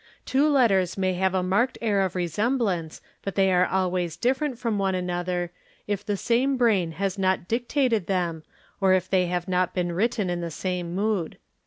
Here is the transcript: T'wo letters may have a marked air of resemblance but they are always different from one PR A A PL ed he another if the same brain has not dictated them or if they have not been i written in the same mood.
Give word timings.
T'wo 0.25 0.49
letters 0.49 0.97
may 0.97 1.13
have 1.13 1.35
a 1.35 1.43
marked 1.43 1.77
air 1.79 2.01
of 2.01 2.15
resemblance 2.15 3.01
but 3.23 3.35
they 3.35 3.51
are 3.51 3.67
always 3.67 4.17
different 4.17 4.57
from 4.57 4.79
one 4.79 4.95
PR 4.95 4.95
A 4.95 4.97
A 4.97 4.97
PL 4.97 4.97
ed 4.97 4.97
he 4.97 5.03
another 5.05 5.51
if 5.85 6.03
the 6.03 6.17
same 6.17 6.57
brain 6.57 6.93
has 6.93 7.19
not 7.19 7.47
dictated 7.47 8.07
them 8.07 8.41
or 8.79 8.93
if 8.95 9.07
they 9.07 9.27
have 9.27 9.47
not 9.47 9.75
been 9.75 9.89
i 9.91 9.93
written 9.93 10.31
in 10.31 10.41
the 10.41 10.49
same 10.49 10.95
mood. 10.95 11.37